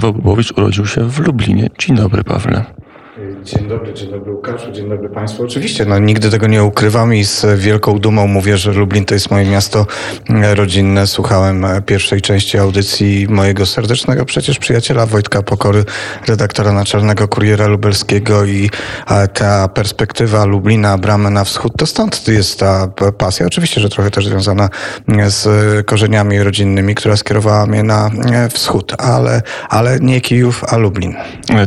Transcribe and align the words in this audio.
Paweł 0.00 0.12
Bobowicz 0.12 0.52
urodził 0.52 0.86
się 0.86 1.08
w 1.08 1.18
Lublinie. 1.18 1.70
Dzień 1.78 1.96
dobry, 1.96 2.24
Pawle. 2.24 2.64
Dzień 3.42 3.68
dobry, 3.68 3.94
dzień 3.94 4.10
dobry 4.10 4.32
Łukaszu, 4.32 4.72
dzień 4.72 4.88
dobry 4.88 5.08
Państwu. 5.08 5.44
Oczywiście, 5.44 5.84
no, 5.84 5.98
nigdy 5.98 6.30
tego 6.30 6.46
nie 6.46 6.64
ukrywam 6.64 7.14
i 7.14 7.24
z 7.24 7.46
wielką 7.58 7.98
dumą 7.98 8.26
mówię, 8.26 8.56
że 8.56 8.72
Lublin 8.72 9.04
to 9.04 9.14
jest 9.14 9.30
moje 9.30 9.46
miasto 9.46 9.86
e, 10.28 10.54
rodzinne. 10.54 11.06
Słuchałem 11.06 11.64
e, 11.64 11.82
pierwszej 11.82 12.20
części 12.20 12.58
audycji 12.58 13.26
mojego 13.28 13.66
serdecznego 13.66 14.24
przecież 14.24 14.58
przyjaciela 14.58 15.06
Wojtka 15.06 15.42
Pokory, 15.42 15.84
redaktora 16.26 16.72
naczelnego 16.72 17.28
Kuriera 17.28 17.66
Lubelskiego 17.66 18.44
i 18.44 18.70
ta 19.34 19.68
perspektywa 19.68 20.44
Lublina, 20.44 20.98
bramy 20.98 21.30
na 21.30 21.44
wschód, 21.44 21.72
to 21.78 21.86
stąd 21.86 22.28
jest 22.28 22.60
ta 22.60 22.88
pasja. 23.18 23.46
Oczywiście, 23.46 23.80
że 23.80 23.88
trochę 23.88 24.10
też 24.10 24.26
związana 24.26 24.68
z 25.26 25.46
korzeniami 25.86 26.42
rodzinnymi, 26.42 26.94
która 26.94 27.16
skierowała 27.16 27.66
mnie 27.66 27.82
na 27.82 28.10
wschód, 28.50 28.94
ale, 28.98 29.42
ale 29.68 30.00
nie 30.00 30.20
Kijów, 30.20 30.64
a 30.64 30.76
Lublin. 30.76 31.14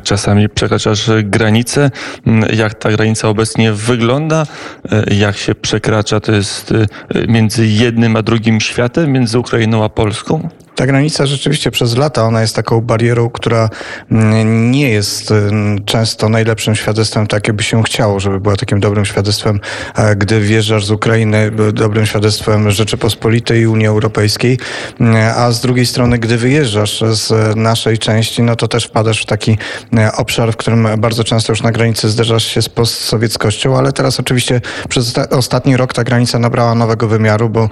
Czasami 0.04 0.50
przekraczasz 0.50 1.10
granice. 1.44 1.92
Mm, 2.28 2.50
jak 2.56 2.74
ta 2.74 2.92
granica 2.92 3.30
obecnie 3.30 3.74
wygląda, 3.74 4.46
e, 4.92 5.14
jak 5.16 5.38
się 5.38 5.56
przekracza, 5.56 6.20
to 6.20 6.32
jest 6.32 6.72
e, 6.72 7.28
między 7.28 7.68
jednym 7.68 8.16
a 8.16 8.22
drugim 8.22 8.60
światem, 8.62 9.12
między 9.12 9.40
Ukrainą 9.40 9.84
a 9.84 9.90
Polską? 9.90 10.50
Ta 10.76 10.86
granica 10.86 11.26
rzeczywiście 11.26 11.72
przez 11.72 11.98
lata 11.98 12.23
ona 12.23 12.41
jest 12.41 12.55
taką 12.55 12.81
barierą, 12.81 13.30
która 13.30 13.70
mm, 14.12 14.72
nie 14.72 14.90
jest 14.90 15.31
mm, 15.31 15.86
często 15.86 16.30
najlepszym 16.30 16.76
świadectwem, 16.76 17.27
tak 17.27 17.48
jakby 17.48 17.64
się 17.64 17.84
chciało, 17.84 18.20
żeby 18.20 18.40
była 18.40 18.55
takim 18.55 18.80
dobrym 18.80 19.05
świadectwem, 19.05 19.59
e, 19.95 20.16
gdy 20.16 20.41
wjeżdżasz 20.41 20.86
z 20.86 20.91
Ukrainy, 20.91 21.52
dobrym 21.73 22.05
świadectwem 22.05 22.72
Rzeczypospolitej 22.72 23.62
i 23.62 23.67
Unii 23.67 23.88
Europejskiej, 23.88 24.59
mm, 25.00 25.34
a 25.38 25.52
z 25.52 25.62
drugiej 25.62 25.86
strony, 25.86 26.17
gdy 26.17 26.38
wyjeżdżasz 26.38 27.03
z 27.12 27.55
naszej 27.55 27.98
części, 27.98 28.44
no 28.44 28.55
to 28.55 28.67
też 28.67 28.86
wpadasz 28.86 29.22
w 29.22 29.26
taki 29.26 29.58
e, 29.98 30.12
obszar, 30.12 30.53
w 30.53 30.58
którym 30.58 30.88
bardzo 30.98 31.23
często 31.23 31.52
już 31.52 31.62
na 31.62 31.72
granicy 31.72 32.09
zderzasz 32.09 32.45
się 32.45 32.61
z 32.61 32.70
postsowieckością, 32.70 33.78
ale 33.78 33.92
teraz 33.92 34.20
oczywiście 34.20 34.61
przez 34.89 35.14
ostatni 35.30 35.78
rok 35.78 35.94
ta 35.94 36.03
granica 36.03 36.39
nabrała 36.39 36.76
nowego 36.76 37.08
wymiaru, 37.08 37.50
bo 37.50 37.70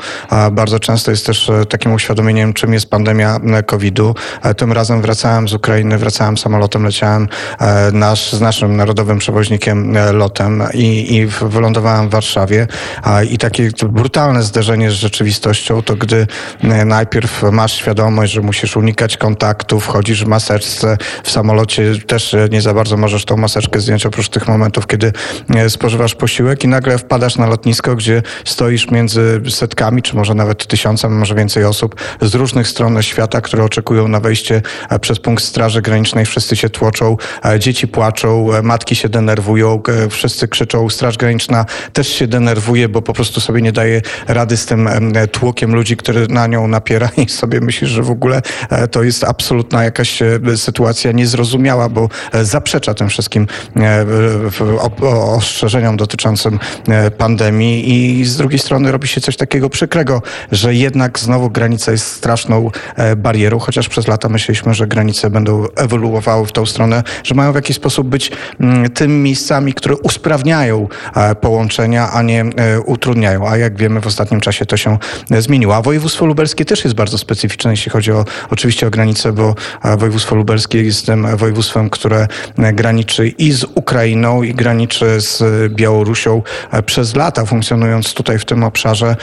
bardzo 0.52 0.80
często 0.80 1.12
jest 1.12 1.26
też 1.26 1.50
e, 1.50 1.66
takim 1.66 1.94
uświadomieniem, 1.94 2.54
czym 2.54 2.74
jest 2.74 2.91
pandemia 2.92 3.40
e, 3.58 3.64
COVID-u. 3.64 4.16
E, 4.44 4.54
tym 4.54 4.72
razem 4.72 5.02
wracałem 5.02 5.48
z 5.48 5.54
Ukrainy, 5.54 5.98
wracałem 5.98 6.38
samolotem, 6.38 6.84
leciałem 6.84 7.28
e, 7.60 7.92
nasz, 7.92 8.34
z 8.34 8.42
naszym 8.42 8.76
narodowym 8.76 9.18
przewoźnikiem 9.18 9.98
lotem 10.14 10.64
i, 10.74 11.16
i 11.16 11.26
wylądowałem 11.26 12.10
w 12.10 12.12
Warszawie. 12.12 12.68
I 13.30 13.38
takie 13.38 13.70
brutalne 13.90 14.44
zderzenie 14.44 14.92
z 14.92 14.94
rzeczywistością 14.94 15.82
to 15.82 15.96
gdy 15.96 16.28
najpierw 16.86 17.44
masz 17.52 17.74
świadomość, 17.74 18.34
że 18.34 18.42
musisz 18.42 18.78
unikać 18.78 19.18
kontaktu, 19.18 19.80
wchodzisz 19.80 20.26
w 20.26 20.28
maseczce, 20.28 20.98
w 21.24 21.32
samolocie 21.32 21.94
też 22.08 22.36
nie 22.52 22.62
za 22.62 22.74
bardzo 22.74 22.98
możesz 22.98 23.26
tą 23.26 23.38
maseczkę 23.38 23.80
zdjąć 23.80 24.06
oprócz 24.06 24.30
tych 24.30 24.48
momentów, 24.48 24.88
kiedy 24.88 25.14
spożywasz 25.70 26.16
posiłek 26.16 26.64
i 26.64 26.68
nagle 26.68 26.98
wpadasz 26.98 27.38
na 27.38 27.48
lotnisko, 27.48 27.96
gdzie 27.96 28.24
stoisz 28.46 28.92
między 28.92 29.42
setkami, 29.50 30.02
czy 30.02 30.16
może 30.16 30.34
nawet 30.34 30.68
tysiącem, 30.68 31.18
może 31.18 31.36
więcej 31.36 31.66
osób 31.66 31.96
z 32.22 32.36
różnych 32.36 32.68
stron 32.68 32.81
stron 32.82 33.04
świata, 33.04 33.42
które 33.42 33.64
oczekują 33.64 34.08
na 34.08 34.20
wejście 34.20 34.62
e, 34.90 35.00
przez 35.00 35.20
punkt 35.20 35.44
Straży 35.44 35.82
Granicznej. 35.82 36.26
Wszyscy 36.26 36.56
się 36.56 36.70
tłoczą, 36.70 37.18
e, 37.46 37.60
dzieci 37.60 37.88
płaczą, 37.88 38.54
e, 38.54 38.62
matki 38.62 38.96
się 38.96 39.10
denerwują, 39.10 39.82
wszyscy 40.10 40.48
krzyczą. 40.48 40.90
Straż 40.90 41.18
Graniczna 41.18 41.66
też 41.94 42.08
się 42.08 42.28
denerwuje, 42.28 42.90
bo 42.90 43.02
po 43.02 43.14
prostu 43.14 43.42
sobie 43.42 43.62
nie 43.62 43.72
daje 43.72 44.02
rady 44.28 44.58
z 44.58 44.66
tym 44.66 44.90
tłokiem 45.32 45.76
ludzi, 45.76 45.98
który 45.98 46.28
na 46.28 46.48
nią 46.48 46.68
napiera 46.68 47.10
i 47.26 47.30
sobie 47.30 47.62
myślisz, 47.62 47.90
że 47.90 48.04
w 48.04 48.10
ogóle 48.10 48.42
to 48.92 49.04
jest 49.04 49.24
absolutna 49.24 49.84
jakaś 49.84 50.20
sytuacja 50.56 51.12
niezrozumiała, 51.12 51.90
bo 51.90 52.10
zaprzecza 52.42 52.94
tym 52.94 53.10
wszystkim 53.10 53.48
ostrzeżeniom 55.36 55.98
dotyczącym 55.98 56.60
pandemii 57.18 58.20
i 58.20 58.26
z 58.26 58.38
drugiej 58.38 58.60
strony 58.60 58.92
robi 58.92 59.08
się 59.08 59.22
coś 59.22 59.38
takiego 59.38 59.70
przykrego, 59.70 60.22
że 60.52 60.74
jednak 60.74 61.20
znowu 61.20 61.50
granica 61.50 61.92
jest 61.92 62.08
straszną 62.08 62.71
E, 62.96 63.16
barierą, 63.16 63.60
chociaż 63.60 63.90
przez 63.90 64.08
lata 64.08 64.30
myśleliśmy, 64.30 64.74
że 64.74 64.88
granice 64.88 65.30
będą 65.30 65.66
ewoluowały 65.76 66.48
w 66.48 66.52
tą 66.52 66.66
stronę, 66.66 67.04
że 67.24 67.36
mają 67.36 67.52
w 67.52 67.56
jakiś 67.56 67.76
sposób 67.76 68.08
być 68.08 68.32
mm, 68.60 68.90
tym 68.90 69.24
miejscami, 69.24 69.74
które 69.74 69.96
usprawniają 69.96 70.88
e, 71.16 71.36
połączenia, 71.36 72.12
a 72.12 72.22
nie 72.22 72.42
e, 72.42 72.82
utrudniają. 72.82 73.48
A 73.48 73.58
jak 73.58 73.78
wiemy, 73.78 74.02
w 74.02 74.08
ostatnim 74.08 74.42
czasie 74.42 74.66
to 74.66 74.78
się 74.78 74.98
zmieniło. 75.40 75.76
A 75.76 75.82
województwo 75.82 76.26
lubelskie 76.26 76.66
też 76.66 76.84
jest 76.84 76.96
bardzo 76.96 77.18
specyficzne, 77.18 77.72
jeśli 77.72 77.92
chodzi 77.92 78.12
o 78.12 78.26
oczywiście 78.50 78.88
o 78.88 78.90
granice, 78.90 79.34
bo 79.34 79.56
województwo 79.98 80.36
lubelskie 80.36 80.84
jest 80.84 81.06
tym 81.06 81.38
województwem, 81.38 81.90
które 81.90 82.28
graniczy 82.74 83.28
i 83.28 83.52
z 83.52 83.64
Ukrainą, 83.64 84.44
i 84.44 84.54
graniczy 84.54 85.22
z 85.22 85.44
Białorusią. 85.74 86.42
Przez 86.86 87.16
lata 87.16 87.46
funkcjonując 87.46 88.14
tutaj 88.14 88.40
w 88.40 88.46
tym 88.46 88.64
obszarze, 88.64 89.16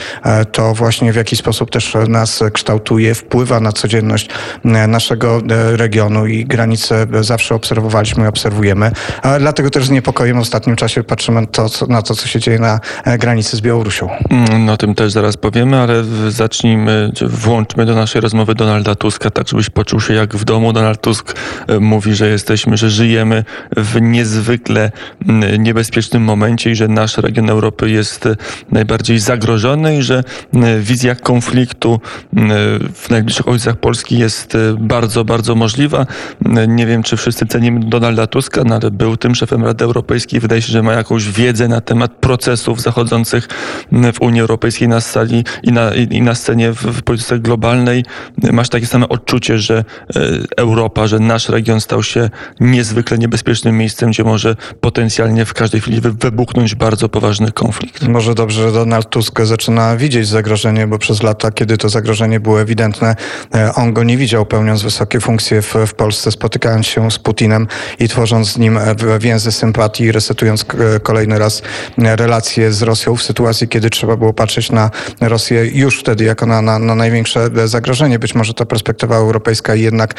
to 0.51 0.73
właśnie 0.73 1.13
w 1.13 1.15
jakiś 1.15 1.39
sposób 1.39 1.71
też 1.71 1.97
nas 2.07 2.43
kształtuje, 2.53 3.15
wpływa 3.15 3.38
wpływa 3.39 3.59
na 3.59 3.71
codzienność 3.71 4.29
e, 4.65 4.87
naszego 4.87 5.37
e, 5.37 5.77
regionu 5.77 6.27
i 6.27 6.45
granice 6.45 7.07
zawsze 7.21 7.55
obserwowaliśmy 7.55 8.23
i 8.23 8.27
obserwujemy. 8.27 8.91
Dlatego 9.39 9.69
też 9.69 9.85
z 9.85 9.89
niepokojem 9.89 10.37
w 10.37 10.41
ostatnim 10.41 10.75
czasie 10.75 11.03
patrzymy 11.03 11.47
to, 11.47 11.69
na 11.87 12.01
to, 12.01 12.15
co 12.15 12.27
się 12.27 12.39
dzieje 12.39 12.59
na 12.59 12.79
e, 13.05 13.17
granicy 13.17 13.57
z 13.57 13.61
Białorusią. 13.61 14.09
Mm, 14.29 14.65
no 14.65 14.73
o 14.73 14.77
tym 14.77 14.95
też 14.95 15.11
zaraz 15.11 15.37
powiemy, 15.37 15.77
ale 15.77 16.03
zacznijmy, 16.29 17.11
włączmy 17.21 17.85
do 17.85 17.95
naszej 17.95 18.21
rozmowy 18.21 18.55
Donalda 18.55 18.95
Tuska, 18.95 19.29
tak 19.29 19.47
żebyś 19.47 19.69
poczuł 19.69 20.01
się 20.01 20.13
jak 20.13 20.35
w 20.35 20.43
domu. 20.45 20.73
Donald 20.73 21.01
Tusk 21.01 21.35
mówi, 21.79 22.15
że 22.15 22.29
jesteśmy, 22.29 22.77
że 22.77 22.89
żyjemy 22.89 23.43
w 23.77 24.01
niezwykle 24.01 24.91
mm, 25.27 25.63
niebezpiecznym 25.63 26.23
momencie 26.23 26.71
i 26.71 26.75
że 26.75 26.87
nasz 26.87 27.17
region 27.17 27.49
Europy 27.49 27.89
jest 27.89 28.27
najbardziej 28.71 29.19
zagrożony 29.19 29.97
i 29.97 30.01
że 30.01 30.23
wizja 30.79 31.15
konfliktu 31.15 31.99
w 32.93 33.09
najbliższym 33.09 33.28
najbliższych 33.29 33.47
ojcach 33.47 33.75
Polski 33.75 34.17
jest 34.17 34.55
e, 34.55 34.59
bardzo, 34.79 35.25
bardzo 35.25 35.55
możliwa. 35.55 36.05
E, 36.55 36.67
nie 36.67 36.85
wiem, 36.85 37.03
czy 37.03 37.17
wszyscy 37.17 37.45
cenimy 37.45 37.79
Donalda 37.79 38.27
Tuska, 38.27 38.63
no 38.65 38.75
ale 38.75 38.91
był 38.91 39.17
tym 39.17 39.35
szefem 39.35 39.63
Rady 39.63 39.85
Europejskiej. 39.85 40.39
Wydaje 40.39 40.61
się, 40.61 40.71
że 40.71 40.83
ma 40.83 40.93
jakąś 40.93 41.29
wiedzę 41.29 41.67
na 41.67 41.81
temat 41.81 42.11
procesów 42.11 42.81
zachodzących 42.81 43.47
w 44.13 44.21
Unii 44.21 44.41
Europejskiej 44.41 44.87
na 44.87 45.01
sali 45.01 45.43
i 45.63 45.71
na, 45.71 45.93
i 45.93 46.21
na 46.21 46.35
scenie 46.35 46.71
w, 46.71 46.81
w 46.81 47.01
polityce 47.01 47.39
globalnej. 47.39 48.05
Masz 48.51 48.69
takie 48.69 48.85
same 48.85 49.09
odczucie, 49.09 49.59
że 49.59 49.77
e, 49.77 49.83
Europa, 50.57 51.07
że 51.07 51.19
nasz 51.19 51.49
region 51.49 51.81
stał 51.81 52.03
się 52.03 52.29
niezwykle 52.59 53.17
niebezpiecznym 53.17 53.77
miejscem, 53.77 54.11
gdzie 54.11 54.23
może 54.23 54.55
potencjalnie 54.81 55.45
w 55.45 55.53
każdej 55.53 55.81
chwili 55.81 56.01
wybuchnąć 56.01 56.75
bardzo 56.75 57.09
poważny 57.09 57.51
konflikt. 57.51 58.07
Może 58.07 58.35
dobrze, 58.35 58.61
że 58.61 58.71
Donald 58.71 59.09
Tusk 59.09 59.41
zaczyna 59.41 59.97
widzieć 59.97 60.27
zagrożenie, 60.27 60.87
bo 60.87 60.97
przez 60.97 61.23
lata, 61.23 61.51
kiedy 61.51 61.77
to 61.77 61.89
zagrożenie 61.89 62.39
było 62.39 62.61
ewidentne, 62.61 63.15
on 63.75 63.93
go 63.93 64.03
nie 64.03 64.17
widział 64.17 64.45
pełniąc 64.45 64.83
wysokie 64.83 65.19
funkcje 65.19 65.61
w, 65.61 65.75
w 65.87 65.93
Polsce, 65.93 66.31
spotykając 66.31 66.87
się 66.87 67.11
z 67.11 67.19
Putinem 67.19 67.67
i 67.99 68.07
tworząc 68.07 68.51
z 68.51 68.57
nim 68.57 68.77
e, 68.77 68.95
więzy 69.19 69.51
sympatii, 69.51 70.11
resetując 70.11 70.65
e, 70.95 70.99
kolejny 70.99 71.39
raz 71.39 71.61
relacje 71.97 72.73
z 72.73 72.81
Rosją 72.81 73.15
w 73.15 73.23
sytuacji, 73.23 73.67
kiedy 73.67 73.89
trzeba 73.89 74.15
było 74.15 74.33
patrzeć 74.33 74.71
na 74.71 74.91
Rosję 75.21 75.65
już 75.65 75.99
wtedy 75.99 76.23
jako 76.23 76.45
na, 76.45 76.61
na, 76.61 76.79
na 76.79 76.95
największe 76.95 77.49
zagrożenie. 77.65 78.19
Być 78.19 78.35
może 78.35 78.53
ta 78.53 78.65
perspektywa 78.65 79.15
europejska 79.15 79.75
i 79.75 79.81
jednak 79.81 80.13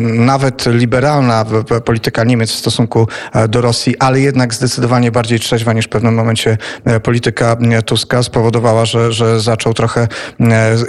nawet 0.00 0.66
liberalna 0.66 1.44
polityka 1.84 2.24
Niemiec 2.24 2.50
w 2.50 2.54
stosunku 2.54 3.08
do 3.48 3.60
Rosji, 3.60 3.98
ale 3.98 4.20
jednak 4.20 4.54
zdecydowanie 4.54 5.10
bardziej 5.10 5.40
trzeźwa 5.40 5.72
niż 5.72 5.86
w 5.86 5.88
pewnym 5.88 6.14
momencie 6.14 6.58
polityka 7.02 7.56
Tuska 7.86 8.22
spowodowała, 8.22 8.84
że, 8.84 9.12
że 9.12 9.40
zaczął 9.40 9.74
trochę 9.74 10.08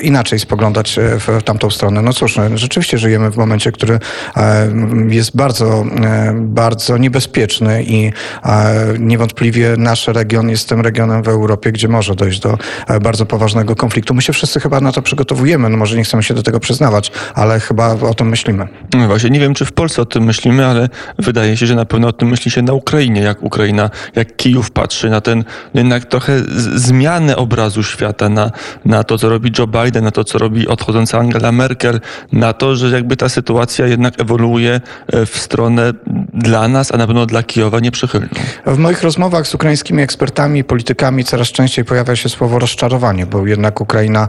inaczej 0.02 0.40
spoglądać 0.40 1.00
w 1.20 1.41
w 1.41 1.44
tamtą 1.44 1.69
stronę. 1.69 2.02
No 2.02 2.13
cóż, 2.13 2.35
no, 2.35 2.57
rzeczywiście 2.57 2.97
żyjemy 2.97 3.31
w 3.31 3.38
momencie, 3.38 3.72
który 3.72 4.00
e, 4.38 4.68
jest 5.09 5.35
bardzo, 5.35 5.85
e, 6.03 6.34
bardzo 6.35 6.97
niebezpieczny 6.97 7.84
i 7.84 8.11
e, 8.43 8.73
niewątpliwie 8.99 9.76
nasz 9.78 10.08
region 10.08 10.49
jest 10.49 10.70
tym 10.70 10.82
regionem 10.82 11.23
w 11.23 11.28
Europie, 11.28 11.72
gdzie 11.72 11.88
może 11.88 12.16
dojść 12.16 12.40
do 12.40 12.58
bardzo 13.02 13.26
poważnego 13.26 13.76
konfliktu. 13.76 14.14
My 14.14 14.22
się 14.22 14.34
wszyscy 14.34 14.59
chyba 14.59 14.82
na 14.82 14.91
to 14.91 15.02
przygotowujemy. 15.02 15.70
No 15.70 15.78
może 15.78 15.97
nie 15.97 16.03
chcemy 16.03 16.23
się 16.23 16.34
do 16.34 16.43
tego 16.43 16.59
przyznawać, 16.59 17.11
ale 17.34 17.59
chyba 17.59 17.94
o 17.94 18.14
tym 18.14 18.29
myślimy. 18.29 18.67
No 18.94 19.08
właśnie, 19.08 19.29
nie 19.29 19.40
wiem, 19.40 19.53
czy 19.53 19.66
w 19.66 19.72
Polsce 19.72 20.02
o 20.02 20.05
tym 20.05 20.23
myślimy, 20.23 20.66
ale 20.66 20.90
wydaje 21.20 21.58
się, 21.58 21.66
że 21.66 21.76
na 21.76 21.85
pewno 21.85 22.08
o 22.08 22.14
tym 22.14 22.29
myśli 22.29 22.52
się 22.52 22.61
na 22.61 22.73
Ukrainie, 22.73 23.22
jak 23.22 23.44
Ukraina, 23.44 23.90
jak 24.16 24.35
Kijów 24.35 24.72
patrzy 24.72 25.09
na 25.09 25.22
ten 25.22 25.44
jednak 25.73 26.05
trochę 26.05 26.40
zmianę 26.76 27.35
obrazu 27.35 27.84
świata, 27.84 28.29
na, 28.29 28.52
na 28.85 29.03
to, 29.03 29.17
co 29.17 29.29
robi 29.29 29.52
Joe 29.59 29.67
Biden, 29.67 30.03
na 30.03 30.11
to, 30.11 30.23
co 30.23 30.37
robi 30.37 30.67
odchodząca 30.67 31.20
Angela 31.20 31.31
Angela 31.36 31.52
Merkel 31.52 32.00
na 32.32 32.54
to, 32.54 32.76
że 32.76 32.90
jakby 32.90 33.18
ta 33.18 33.30
sytuacja 33.30 33.88
jednak 33.88 34.22
ewoluuje 34.22 34.82
w 35.26 35.38
stronę 35.38 35.94
dla 36.34 36.68
nas, 36.68 36.92
a 36.94 36.98
na 36.98 37.08
pewno 37.08 37.26
dla 37.26 37.44
Kijowa 37.44 37.80
nieprzychylną. 37.80 38.28
W 38.66 38.78
moich 38.78 39.04
rozmowach 39.04 39.48
z 39.48 39.56
ukraińskimi 39.56 40.04
ekspertami, 40.04 40.64
politykami 40.64 41.24
coraz 41.24 41.48
częściej 41.48 41.86
pojawia 41.86 42.16
się 42.16 42.30
słowo 42.30 42.60
rozczarowanie, 42.60 43.26
bo 43.26 43.48
jednak 43.48 43.82
Ukraina 43.82 44.28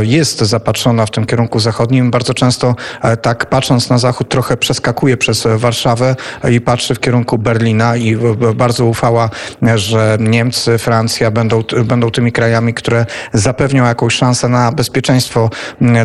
jest 0.00 0.38
zapatrzona 0.38 1.06
w 1.06 1.10
tym 1.10 1.26
kierunku 1.26 1.58
zachodnim. 1.58 2.10
Bardzo 2.10 2.34
często 2.34 2.76
tak 3.22 3.46
patrząc 3.46 3.90
na 3.90 3.98
zachód 3.98 4.28
trochę 4.28 4.56
przeskakuje 4.56 5.16
przez 5.16 5.46
Warszawę 5.56 6.16
i 6.50 6.60
patrzy 6.60 6.94
w 6.94 7.00
kierunku 7.00 7.38
Berlina 7.38 7.96
i 7.96 8.16
bardzo 8.54 8.86
ufała, 8.86 9.30
że 9.74 10.16
Niemcy, 10.20 10.78
Francja 10.78 11.30
będą, 11.30 11.62
będą 11.84 12.10
tymi 12.10 12.32
krajami, 12.32 12.74
które 12.74 13.06
zapewnią 13.32 13.84
jakąś 13.84 14.14
szansę 14.14 14.48
na 14.48 14.72
bezpieczeństwo 14.72 15.50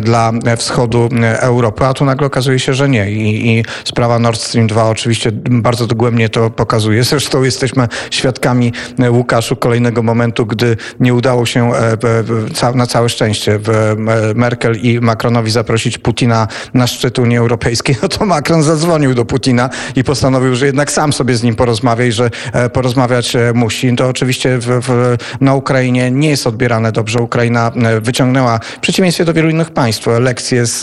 dla 0.02 0.29
wschodu 0.56 1.08
Europy, 1.38 1.84
a 1.84 1.94
tu 1.94 2.04
nagle 2.04 2.26
okazuje 2.26 2.58
się, 2.58 2.74
że 2.74 2.88
nie. 2.88 3.10
I, 3.10 3.48
i 3.48 3.64
sprawa 3.84 4.18
Nord 4.18 4.40
Stream 4.40 4.66
2 4.66 4.88
oczywiście 4.88 5.30
bardzo 5.50 5.86
dogłębnie 5.86 6.28
to 6.28 6.50
pokazuje. 6.50 7.04
Zresztą 7.04 7.42
jesteśmy 7.42 7.88
świadkami, 8.10 8.72
Łukaszu, 9.10 9.56
kolejnego 9.56 10.02
momentu, 10.02 10.46
gdy 10.46 10.76
nie 11.00 11.14
udało 11.14 11.46
się 11.46 11.72
na 12.74 12.86
całe 12.86 13.08
szczęście 13.08 13.60
Merkel 14.34 14.76
i 14.76 15.00
Macronowi 15.00 15.50
zaprosić 15.50 15.98
Putina 15.98 16.48
na 16.74 16.86
szczyt 16.86 17.18
Unii 17.18 17.38
Europejskiej, 17.38 17.96
no 18.02 18.08
to 18.08 18.26
Macron 18.26 18.62
zadzwonił 18.62 19.14
do 19.14 19.24
Putina 19.24 19.70
i 19.96 20.04
postanowił, 20.04 20.54
że 20.54 20.66
jednak 20.66 20.90
sam 20.90 21.12
sobie 21.12 21.36
z 21.36 21.42
nim 21.42 21.54
porozmawia 21.54 22.04
i 22.04 22.12
że 22.12 22.30
porozmawiać 22.72 23.36
musi. 23.54 23.96
To 23.96 24.08
oczywiście 24.08 24.58
w, 24.58 24.66
w, 24.66 25.16
na 25.40 25.54
Ukrainie 25.54 26.10
nie 26.10 26.28
jest 26.28 26.46
odbierane 26.46 26.92
dobrze. 26.92 27.18
Ukraina 27.18 27.72
wyciągnęła, 28.00 28.58
w 28.58 28.80
przeciwieństwie 28.80 29.24
do 29.24 29.32
wielu 29.32 29.50
innych 29.50 29.70
państw, 29.70 30.08
lekcje 30.18 30.66
z, 30.66 30.78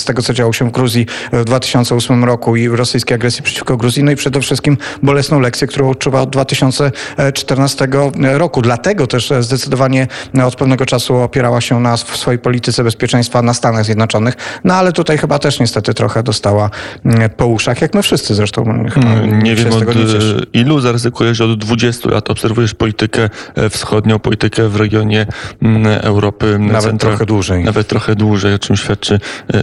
z 0.00 0.04
tego, 0.04 0.22
co 0.22 0.34
działo 0.34 0.52
się 0.52 0.68
w 0.68 0.72
Gruzji 0.72 1.06
w 1.32 1.44
2008 1.44 2.24
roku 2.24 2.56
i 2.56 2.68
rosyjskiej 2.68 3.14
agresji 3.14 3.42
przeciwko 3.42 3.76
Gruzji, 3.76 4.04
no 4.04 4.10
i 4.10 4.16
przede 4.16 4.40
wszystkim 4.40 4.76
bolesną 5.02 5.40
lekcję, 5.40 5.66
którą 5.66 5.90
odczuwa 5.90 6.20
od 6.20 6.30
2014 6.30 7.88
roku. 8.18 8.62
Dlatego 8.62 9.06
też 9.06 9.32
zdecydowanie 9.40 10.06
od 10.44 10.56
pewnego 10.56 10.86
czasu 10.86 11.16
opierała 11.16 11.60
się 11.60 11.80
na, 11.80 11.96
w 11.96 12.16
swojej 12.16 12.38
polityce 12.38 12.84
bezpieczeństwa 12.84 13.42
na 13.42 13.54
Stanach 13.54 13.84
Zjednoczonych. 13.84 14.34
No 14.64 14.74
ale 14.74 14.92
tutaj 14.92 15.18
chyba 15.18 15.38
też 15.38 15.60
niestety 15.60 15.94
trochę 15.94 16.22
dostała 16.22 16.70
mm, 17.04 17.30
po 17.30 17.46
uszach, 17.46 17.82
jak 17.82 17.94
my 17.94 18.02
wszyscy 18.02 18.34
zresztą. 18.34 18.64
Hmm, 18.64 19.42
nie 19.42 19.54
wiem 19.54 19.72
od 19.72 19.82
nie 19.96 20.60
ilu 20.60 20.80
zaryzykujesz, 20.80 21.40
od 21.40 21.58
20 21.58 22.10
lat 22.10 22.30
obserwujesz 22.30 22.74
politykę 22.74 23.30
e, 23.54 23.70
wschodnią, 23.70 24.18
politykę 24.18 24.68
w 24.68 24.76
regionie 24.76 25.26
mm, 25.62 25.86
Europy. 25.86 26.58
Nawet 26.58 27.00
trochę 27.00 27.26
dłużej. 27.26 27.64
Nawet 27.64 27.86
trochę 27.86 28.14
dłużej, 28.14 28.54
czym 28.62 28.76
świadczy 28.76 29.20
e, 29.54 29.58
e, 29.58 29.62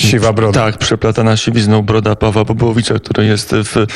Siwa 0.00 0.32
broda. 0.32 0.60
Tak, 0.60 0.78
przeplatana 0.78 1.36
siwizną 1.36 1.82
broda 1.82 2.16
Pawła 2.16 2.44
Bobołowicza, 2.44 2.94
który 2.94 3.26
jest 3.26 3.54
w, 3.54 3.86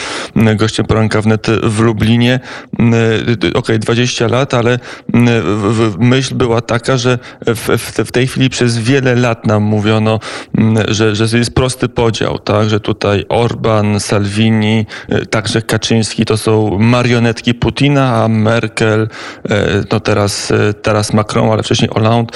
gościem 0.56 0.87
poranka 0.87 1.23
wnet 1.23 1.47
w 1.62 1.81
Lublinie. 1.81 2.41
Okej, 2.73 3.52
okay, 3.55 3.79
20 3.79 4.29
lat, 4.29 4.55
ale 4.55 4.79
myśl 5.99 6.35
była 6.35 6.61
taka, 6.61 6.97
że 6.97 7.19
w, 7.47 7.79
w 8.05 8.12
tej 8.12 8.26
chwili 8.26 8.50
przez 8.50 8.79
wiele 8.79 9.14
lat 9.14 9.47
nam 9.47 9.62
mówiono, 9.62 10.20
że, 10.88 11.17
że 11.17 11.38
jest 11.38 11.55
prosty 11.55 11.88
podział, 11.88 12.38
tak, 12.38 12.69
że 12.69 12.81
tutaj 12.81 13.25
Orban, 13.29 14.00
Salvini, 14.00 14.87
także 15.31 15.62
Kaczyński 15.62 16.25
to 16.25 16.37
są 16.37 16.79
marionetki 16.79 17.55
Putina, 17.55 18.25
a 18.25 18.29
Merkel, 18.29 19.08
no 19.93 20.00
teraz, 20.00 20.53
teraz 20.82 21.12
Macron, 21.12 21.50
ale 21.50 21.62
wcześniej 21.62 21.91
Hollande, 21.94 22.32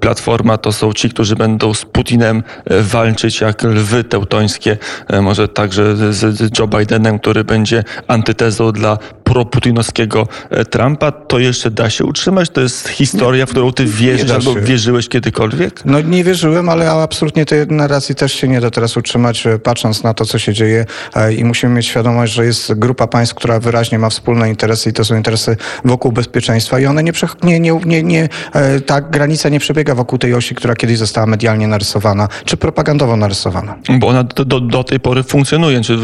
Platforma 0.00 0.58
to 0.58 0.72
są 0.72 0.92
ci, 0.92 1.10
którzy 1.10 1.31
będą 1.36 1.74
z 1.74 1.84
Putinem 1.84 2.42
walczyć 2.70 3.40
jak 3.40 3.62
lwy 3.62 4.04
teutońskie, 4.04 4.76
może 5.22 5.48
także 5.48 6.12
z 6.14 6.58
Joe 6.58 6.66
Bidenem, 6.66 7.18
który 7.18 7.44
będzie 7.44 7.84
antytezą 8.08 8.72
dla 8.72 8.98
proputinowskiego 9.32 10.28
e, 10.50 10.64
Trumpa, 10.64 11.12
to 11.12 11.38
jeszcze 11.38 11.70
da 11.70 11.90
się 11.90 12.04
utrzymać? 12.04 12.50
To 12.50 12.60
jest 12.60 12.88
historia, 12.88 13.46
w 13.46 13.50
którą 13.50 13.72
ty 13.72 13.84
wierzysz 13.86 14.30
albo 14.30 14.54
wierzyłeś 14.54 15.08
kiedykolwiek? 15.08 15.84
No 15.84 16.00
nie 16.00 16.24
wierzyłem, 16.24 16.68
ale 16.68 16.90
absolutnie 16.90 17.46
tej 17.46 17.66
narracji 17.66 18.14
też 18.14 18.32
się 18.32 18.48
nie 18.48 18.60
da 18.60 18.70
teraz 18.70 18.96
utrzymać, 18.96 19.46
e, 19.46 19.58
patrząc 19.58 20.02
na 20.02 20.14
to, 20.14 20.24
co 20.24 20.38
się 20.38 20.54
dzieje 20.54 20.86
e, 21.14 21.34
i 21.34 21.44
musimy 21.44 21.74
mieć 21.74 21.86
świadomość, 21.86 22.32
że 22.32 22.44
jest 22.44 22.74
grupa 22.74 23.06
państw, 23.06 23.34
która 23.34 23.60
wyraźnie 23.60 23.98
ma 23.98 24.10
wspólne 24.10 24.48
interesy 24.48 24.90
i 24.90 24.92
to 24.92 25.04
są 25.04 25.16
interesy 25.16 25.56
wokół 25.84 26.12
bezpieczeństwa 26.12 26.80
i 26.80 26.86
one 26.86 27.02
nie, 27.02 27.12
nie, 27.42 27.60
nie, 27.60 27.80
nie, 27.84 28.02
nie 28.02 28.28
ta 28.86 29.00
granica 29.00 29.48
nie 29.48 29.60
przebiega 29.60 29.94
wokół 29.94 30.18
tej 30.18 30.34
osi, 30.34 30.54
która 30.54 30.74
kiedyś 30.74 30.98
została 30.98 31.26
medialnie 31.26 31.68
narysowana, 31.68 32.28
czy 32.44 32.56
propagandowo 32.56 33.16
narysowana. 33.16 33.74
Bo 33.98 34.06
ona 34.06 34.24
do, 34.24 34.44
do, 34.44 34.60
do 34.60 34.84
tej 34.84 35.00
pory 35.00 35.22
funkcjonuje, 35.22 35.80
czy 35.80 35.98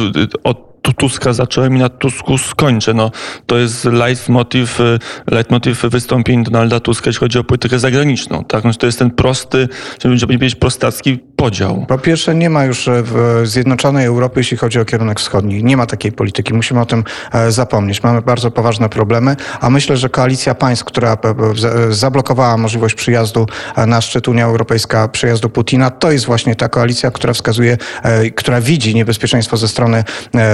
od 0.44 0.68
Tuska 0.92 1.32
zacząłem 1.32 1.76
i 1.76 1.78
na 1.78 1.88
Tusku 1.88 2.38
skończę. 2.38 2.94
No, 2.94 3.10
to 3.46 3.58
jest 3.58 3.84
leitmotiv, 3.84 4.80
y, 4.80 4.98
leitmotiv 5.26 5.82
wystąpień 5.82 6.44
Donalda 6.44 6.80
Tuska, 6.80 7.08
jeśli 7.08 7.20
chodzi 7.20 7.38
o 7.38 7.44
politykę 7.44 7.78
zagraniczną. 7.78 8.44
Tak? 8.44 8.64
No, 8.64 8.74
to 8.74 8.86
jest 8.86 8.98
ten 8.98 9.10
prosty, 9.10 9.68
żeby 10.02 10.26
powiedzieć 10.26 10.54
prostacki 10.54 11.18
podział. 11.36 11.86
Po 11.88 11.98
pierwsze, 11.98 12.34
nie 12.34 12.50
ma 12.50 12.64
już 12.64 12.88
e, 12.88 13.02
w 13.02 13.40
Zjednoczonej 13.44 14.06
Europy, 14.06 14.40
jeśli 14.40 14.56
chodzi 14.56 14.80
o 14.80 14.84
kierunek 14.84 15.20
wschodni. 15.20 15.64
Nie 15.64 15.76
ma 15.76 15.86
takiej 15.86 16.12
polityki. 16.12 16.54
Musimy 16.54 16.80
o 16.80 16.86
tym 16.86 17.04
e, 17.32 17.52
zapomnieć. 17.52 18.02
Mamy 18.02 18.22
bardzo 18.22 18.50
poważne 18.50 18.88
problemy, 18.88 19.36
a 19.60 19.70
myślę, 19.70 19.96
że 19.96 20.08
koalicja 20.08 20.54
państw, 20.54 20.84
która 20.84 21.12
e, 21.12 21.92
zablokowała 21.92 22.56
możliwość 22.56 22.94
przyjazdu 22.94 23.46
na 23.86 24.00
szczyt 24.00 24.28
Unia 24.28 24.44
Europejska, 24.44 25.08
przyjazdu 25.08 25.48
Putina, 25.48 25.90
to 25.90 26.10
jest 26.10 26.24
właśnie 26.24 26.54
ta 26.54 26.68
koalicja, 26.68 27.10
która 27.10 27.32
wskazuje, 27.32 27.76
która 28.36 28.60
widzi 28.60 28.94
niebezpieczeństwo 28.94 29.56
ze 29.56 29.68
strony 29.68 30.04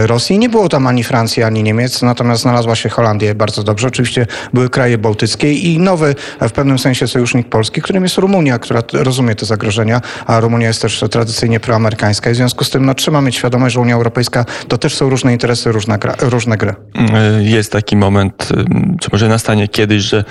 Rosji 0.06 0.23
Rosji. 0.24 0.38
Nie 0.38 0.48
było 0.48 0.68
tam 0.68 0.86
ani 0.86 1.04
Francji, 1.04 1.42
ani 1.42 1.62
Niemiec, 1.62 2.02
natomiast 2.02 2.42
znalazła 2.42 2.74
się 2.74 2.88
Holandia 2.88 3.34
bardzo 3.34 3.62
dobrze. 3.62 3.88
Oczywiście 3.88 4.26
były 4.52 4.70
kraje 4.70 4.98
bałtyckie 4.98 5.52
i 5.52 5.78
nowy 5.78 6.14
w 6.40 6.52
pewnym 6.52 6.78
sensie 6.78 7.08
sojusznik 7.08 7.48
Polski, 7.48 7.82
którym 7.82 8.02
jest 8.02 8.18
Rumunia, 8.18 8.58
która 8.58 8.82
rozumie 8.92 9.34
te 9.34 9.46
zagrożenia, 9.46 10.00
a 10.26 10.40
Rumunia 10.40 10.68
jest 10.68 10.82
też 10.82 11.04
tradycyjnie 11.10 11.60
proamerykańska. 11.60 12.30
I 12.30 12.32
w 12.32 12.36
związku 12.36 12.64
z 12.64 12.70
tym 12.70 12.86
no, 12.86 12.94
trzeba 12.94 13.20
mieć 13.20 13.36
świadomość, 13.36 13.74
że 13.74 13.80
Unia 13.80 13.94
Europejska 13.94 14.44
to 14.68 14.78
też 14.78 14.94
są 14.94 15.10
różne 15.10 15.32
interesy, 15.32 15.72
różne, 15.72 15.98
gra, 15.98 16.14
różne 16.20 16.56
gry. 16.56 16.74
Jest 17.40 17.72
taki 17.72 17.96
moment, 17.96 18.48
czy 19.00 19.08
może 19.12 19.28
nastanie 19.28 19.68
kiedyś, 19.68 20.02
że 20.02 20.24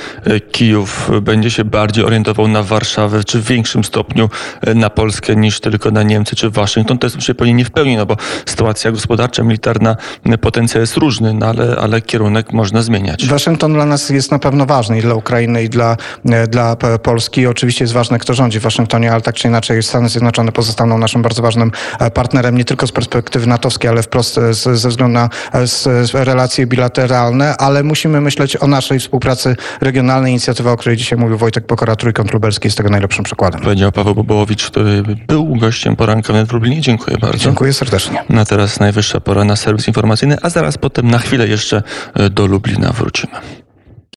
Kijów 0.52 1.12
będzie 1.22 1.52
się 1.52 1.66
bardziej 1.66 2.06
orientował 2.06 2.48
na 2.48 2.64
Warszawę, 2.64 3.24
czy 3.24 3.40
w 3.40 3.46
większym 3.48 3.84
stopniu 3.84 4.30
na 4.76 4.90
Polskę 4.90 5.36
niż 5.36 5.60
tylko 5.60 5.92
na 5.92 6.04
Niemcy 6.04 6.36
czy 6.36 6.50
Waszyngton. 6.50 6.98
To 6.98 7.08
jest 7.08 7.22
się 7.22 7.36
pewnie 7.36 7.54
nie 7.54 7.66
w 7.66 7.72
pełni, 7.72 7.98
no 7.98 8.06
bo 8.06 8.18
sytuacja 8.46 8.92
gospodarcza, 8.92 9.44
militarna 9.44 9.73
militarna 9.74 9.98
potencja 10.42 10.82
jest 10.82 10.98
różny, 10.98 11.34
no 11.34 11.46
ale, 11.46 11.76
ale 11.76 12.02
kierunek 12.02 12.54
można 12.54 12.82
zmieniać. 12.82 13.28
Waszyngton 13.28 13.74
dla 13.74 13.86
nas 13.86 14.10
jest 14.10 14.32
na 14.32 14.40
pewno 14.40 14.66
ważny 14.66 15.00
i 15.00 15.02
dla 15.02 15.16
Ukrainy, 15.16 15.64
i 15.64 15.70
dla, 15.70 15.98
e, 16.26 16.48
dla 16.48 16.76
Polski. 16.76 17.48
Oczywiście 17.48 17.84
jest 17.84 17.94
ważne, 17.94 18.20
kto 18.20 18.34
rządzi 18.34 18.60
w 18.60 18.64
Waszyngtonie, 18.64 19.12
ale 19.12 19.22
tak 19.22 19.36
czy 19.36 19.48
inaczej 19.48 19.84
Stany 19.84 20.10
Zjednoczone 20.10 20.52
pozostaną 20.52 20.98
naszym 20.98 21.22
bardzo 21.22 21.42
ważnym 21.42 21.72
e, 22.00 22.12
partnerem, 22.12 22.58
nie 22.58 22.66
tylko 22.66 22.88
z 22.88 22.92
perspektywy 22.92 23.48
natowskiej, 23.48 23.90
ale 23.90 24.04
wprost 24.04 24.40
z, 24.52 24.80
ze 24.80 24.90
względu 24.90 25.14
na 25.14 25.30
z 25.66 26.14
relacje 26.14 26.68
bilateralne, 26.68 27.58
ale 27.58 27.84
musimy 27.84 28.22
myśleć 28.22 28.58
o 28.58 28.68
naszej 28.68 29.00
współpracy 29.00 29.56
regionalnej. 29.82 30.32
Inicjatywa, 30.32 30.72
o 30.72 30.78
której 30.78 30.98
dzisiaj 30.98 31.20
mówił 31.20 31.38
Wojtek 31.38 31.66
Pokora, 31.66 31.96
Trójkąt 31.96 32.34
Lubelski 32.34 32.68
jest 32.68 32.78
tego 32.78 32.90
najlepszym 32.90 33.24
przykładem. 33.24 33.62
Powiedział 33.62 33.92
Paweł 33.92 34.16
Bobołowicz, 34.16 34.68
który 34.68 35.04
był 35.28 35.56
gościem 35.56 35.96
poranka 35.96 36.34
w 36.46 36.54
Lublinie. 36.54 36.82
Dziękuję 36.82 37.18
bardzo. 37.18 37.38
Dziękuję 37.38 37.74
serdecznie. 37.74 38.24
Na 38.30 38.46
teraz 38.46 38.80
najwyższa 38.80 39.20
pora 39.20 39.44
na 39.44 39.56
serwis 39.64 39.88
informacyjny, 39.88 40.38
a 40.42 40.50
zaraz 40.50 40.78
potem 40.78 41.12
na 41.12 41.20
chwilę 41.20 41.48
jeszcze 41.48 41.84
e, 42.14 42.30
do 42.30 42.46
Lublina 42.46 42.92
wrócimy. 42.92 43.63